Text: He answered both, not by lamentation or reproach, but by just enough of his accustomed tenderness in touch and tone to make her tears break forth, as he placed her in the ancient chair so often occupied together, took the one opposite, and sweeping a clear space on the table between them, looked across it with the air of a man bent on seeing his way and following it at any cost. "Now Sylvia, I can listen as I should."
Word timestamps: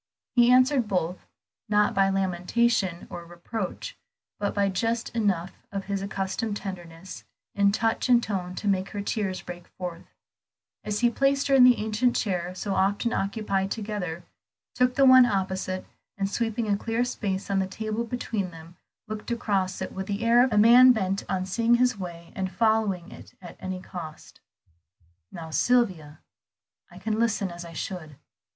He 0.33 0.49
answered 0.49 0.87
both, 0.87 1.27
not 1.69 1.93
by 1.93 2.09
lamentation 2.09 3.05
or 3.11 3.23
reproach, 3.23 3.95
but 4.39 4.55
by 4.55 4.67
just 4.67 5.09
enough 5.15 5.51
of 5.71 5.83
his 5.85 6.01
accustomed 6.01 6.57
tenderness 6.57 7.23
in 7.53 7.71
touch 7.71 8.09
and 8.09 8.23
tone 8.23 8.55
to 8.55 8.67
make 8.67 8.89
her 8.93 9.01
tears 9.03 9.43
break 9.43 9.67
forth, 9.77 10.07
as 10.83 11.01
he 11.01 11.11
placed 11.11 11.49
her 11.49 11.53
in 11.53 11.63
the 11.63 11.77
ancient 11.77 12.15
chair 12.15 12.55
so 12.55 12.73
often 12.73 13.13
occupied 13.13 13.69
together, 13.69 14.23
took 14.73 14.95
the 14.95 15.05
one 15.05 15.27
opposite, 15.27 15.85
and 16.17 16.27
sweeping 16.31 16.67
a 16.67 16.75
clear 16.75 17.05
space 17.05 17.51
on 17.51 17.59
the 17.59 17.67
table 17.67 18.03
between 18.03 18.49
them, 18.49 18.77
looked 19.07 19.29
across 19.29 19.83
it 19.83 19.91
with 19.91 20.07
the 20.07 20.23
air 20.25 20.43
of 20.43 20.51
a 20.51 20.57
man 20.57 20.91
bent 20.93 21.23
on 21.29 21.45
seeing 21.45 21.75
his 21.75 21.95
way 21.95 22.33
and 22.35 22.51
following 22.51 23.11
it 23.11 23.35
at 23.39 23.55
any 23.59 23.79
cost. 23.79 24.39
"Now 25.31 25.51
Sylvia, 25.51 26.21
I 26.89 26.97
can 26.97 27.19
listen 27.19 27.51
as 27.51 27.63
I 27.63 27.73
should." 27.73 28.15